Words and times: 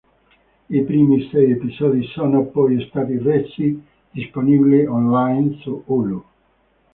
I 0.71 0.81
primi 0.83 1.27
sei 1.29 1.51
episodi 1.51 2.01
sono 2.07 2.45
poi 2.45 2.83
stati 2.89 3.19
resi 3.19 3.79
disponibili 4.09 4.83
online 4.87 5.59
su 5.61 5.83
Hulu. 5.85 6.23